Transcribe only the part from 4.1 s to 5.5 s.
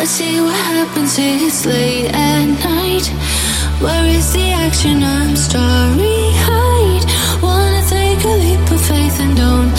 the action? I'm